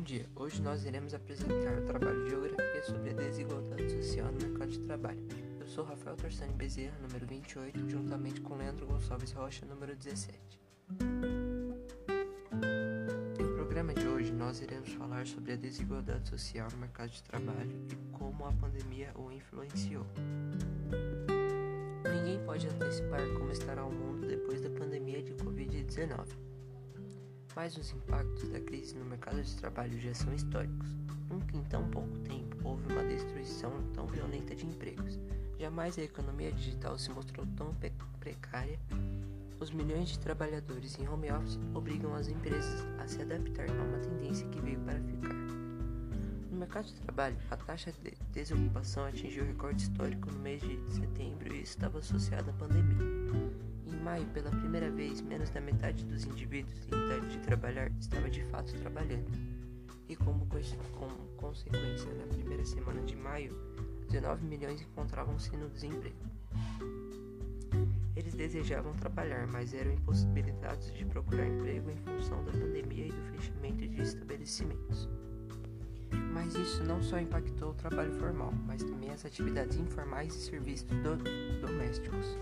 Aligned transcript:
Bom 0.00 0.04
dia, 0.04 0.26
hoje 0.34 0.62
nós 0.62 0.86
iremos 0.86 1.12
apresentar 1.12 1.76
o 1.76 1.84
trabalho 1.84 2.24
de 2.24 2.30
Geografia 2.30 2.82
sobre 2.84 3.10
a 3.10 3.12
Desigualdade 3.12 3.90
Social 3.92 4.32
no 4.32 4.48
Mercado 4.48 4.70
de 4.70 4.78
Trabalho. 4.78 5.22
Eu 5.60 5.66
sou 5.66 5.84
Rafael 5.84 6.16
Torsani 6.16 6.54
Bezerra, 6.54 6.96
número 7.02 7.26
28, 7.26 7.86
juntamente 7.86 8.40
com 8.40 8.56
Leandro 8.56 8.86
Gonçalves 8.86 9.30
Rocha, 9.32 9.66
número 9.66 9.94
17. 9.94 10.38
No 13.38 13.54
programa 13.56 13.92
de 13.92 14.08
hoje, 14.08 14.32
nós 14.32 14.62
iremos 14.62 14.88
falar 14.94 15.26
sobre 15.26 15.52
a 15.52 15.56
desigualdade 15.56 16.30
social 16.30 16.66
no 16.72 16.78
mercado 16.78 17.10
de 17.10 17.22
trabalho 17.22 17.86
e 17.92 18.16
como 18.16 18.46
a 18.46 18.52
pandemia 18.52 19.12
o 19.16 19.30
influenciou. 19.30 20.06
Ninguém 22.10 22.42
pode 22.46 22.66
antecipar 22.66 23.20
como 23.34 23.52
estará 23.52 23.84
o 23.84 23.92
mundo 23.92 24.26
depois 24.26 24.62
da 24.62 24.70
pandemia 24.70 25.22
de 25.22 25.34
Covid-19 25.34 26.49
mas 27.54 27.76
os 27.76 27.90
impactos 27.92 28.48
da 28.48 28.60
crise 28.60 28.96
no 28.96 29.04
mercado 29.04 29.42
de 29.42 29.56
trabalho 29.56 29.98
já 30.00 30.14
são 30.14 30.32
históricos. 30.32 30.88
Nunca 31.28 31.56
em 31.56 31.62
tão 31.64 31.88
pouco 31.90 32.18
tempo 32.20 32.56
houve 32.64 32.92
uma 32.92 33.04
destruição 33.04 33.72
tão 33.94 34.06
violenta 34.06 34.54
de 34.54 34.66
empregos. 34.66 35.18
Jamais 35.58 35.98
a 35.98 36.02
economia 36.02 36.50
digital 36.52 36.98
se 36.98 37.10
mostrou 37.10 37.46
tão 37.56 37.74
precária. 38.18 38.78
Os 39.60 39.70
milhões 39.70 40.08
de 40.08 40.18
trabalhadores 40.18 40.98
em 40.98 41.06
home 41.06 41.30
office 41.30 41.58
obrigam 41.74 42.14
as 42.14 42.28
empresas 42.28 42.86
a 42.98 43.06
se 43.06 43.20
adaptar 43.20 43.68
a 43.68 43.82
uma 43.82 43.98
tendência 43.98 44.48
que 44.48 44.60
veio 44.60 44.80
para 44.80 44.98
ficar. 45.00 45.34
No 46.50 46.56
mercado 46.56 46.86
de 46.86 46.94
trabalho, 46.94 47.36
a 47.50 47.56
taxa 47.56 47.92
de 47.92 48.16
desocupação 48.32 49.04
atingiu 49.04 49.44
recorde 49.44 49.82
histórico 49.82 50.30
no 50.30 50.38
mês 50.40 50.62
de 50.62 50.80
setembro 50.92 51.54
e 51.54 51.62
estava 51.62 51.98
associada 51.98 52.50
à 52.50 52.54
pandemia. 52.54 53.69
Maio, 54.00 54.26
pela 54.28 54.50
primeira 54.50 54.90
vez, 54.90 55.20
menos 55.20 55.50
da 55.50 55.60
metade 55.60 56.04
dos 56.06 56.24
indivíduos 56.24 56.78
em 56.90 57.06
idade 57.06 57.28
de 57.28 57.38
trabalhar 57.40 57.90
estava 58.00 58.30
de 58.30 58.42
fato 58.44 58.72
trabalhando. 58.80 59.30
E 60.08 60.16
como, 60.16 60.46
como 60.98 61.16
consequência, 61.36 62.12
na 62.14 62.26
primeira 62.26 62.64
semana 62.64 63.00
de 63.02 63.14
maio, 63.14 63.56
19 64.08 64.44
milhões 64.44 64.80
encontravam-se 64.80 65.56
no 65.56 65.68
desemprego. 65.68 66.16
Eles 68.16 68.34
desejavam 68.34 68.92
trabalhar, 68.94 69.46
mas 69.46 69.72
eram 69.72 69.92
impossibilitados 69.92 70.92
de 70.92 71.04
procurar 71.04 71.46
emprego 71.46 71.90
em 71.90 71.96
função 71.98 72.44
da 72.44 72.52
pandemia 72.52 73.06
e 73.06 73.12
do 73.12 73.22
fechamento 73.32 73.86
de 73.86 74.02
estabelecimentos. 74.02 75.08
Mas 76.32 76.54
isso 76.54 76.82
não 76.84 77.00
só 77.02 77.20
impactou 77.20 77.70
o 77.70 77.74
trabalho 77.74 78.12
formal, 78.18 78.52
mas 78.66 78.82
também 78.82 79.10
as 79.10 79.24
atividades 79.24 79.76
informais 79.76 80.34
e 80.34 80.40
serviços 80.40 80.88
do 80.88 81.16
domésticos. 81.60 82.36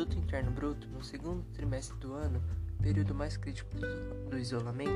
Produto 0.00 0.18
Interno 0.18 0.50
Bruto, 0.50 0.88
no 0.88 1.04
segundo 1.04 1.44
trimestre 1.52 1.94
do 1.98 2.14
ano, 2.14 2.42
período 2.80 3.14
mais 3.14 3.36
crítico 3.36 3.68
do 4.30 4.38
isolamento, 4.38 4.90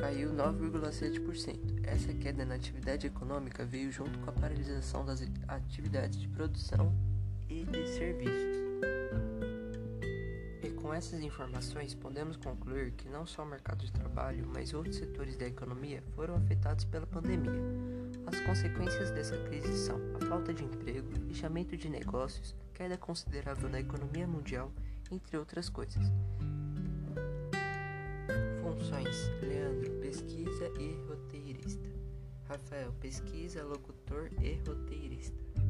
caiu 0.00 0.32
9,7%. 0.32 1.84
Essa 1.84 2.12
queda 2.14 2.44
na 2.44 2.56
atividade 2.56 3.06
econômica 3.06 3.64
veio 3.64 3.92
junto 3.92 4.18
com 4.18 4.30
a 4.30 4.32
paralisação 4.32 5.06
das 5.06 5.22
atividades 5.46 6.20
de 6.20 6.26
produção 6.26 6.92
e 7.48 7.64
de 7.64 7.86
serviços. 7.86 8.58
E 10.64 10.70
com 10.70 10.92
essas 10.92 11.20
informações, 11.20 11.94
podemos 11.94 12.36
concluir 12.36 12.90
que 12.90 13.08
não 13.08 13.24
só 13.24 13.44
o 13.44 13.46
mercado 13.46 13.86
de 13.86 13.92
trabalho, 13.92 14.50
mas 14.52 14.74
outros 14.74 14.96
setores 14.96 15.36
da 15.36 15.46
economia 15.46 16.02
foram 16.16 16.34
afetados 16.34 16.84
pela 16.84 17.06
pandemia. 17.06 18.03
As 18.34 18.40
consequências 18.40 19.12
dessa 19.12 19.38
crise 19.44 19.78
são 19.78 19.96
a 20.16 20.26
falta 20.26 20.52
de 20.52 20.64
emprego, 20.64 21.08
fechamento 21.28 21.76
de 21.76 21.88
negócios, 21.88 22.52
queda 22.74 22.98
considerável 22.98 23.68
na 23.68 23.78
economia 23.78 24.26
mundial, 24.26 24.72
entre 25.08 25.38
outras 25.38 25.68
coisas. 25.68 26.02
Funções: 28.60 29.28
Leandro, 29.40 29.88
pesquisa 30.00 30.66
e 30.80 30.96
roteirista. 31.08 31.88
Rafael, 32.48 32.92
pesquisa, 32.94 33.62
locutor 33.62 34.28
e 34.42 34.56
roteirista. 34.68 35.63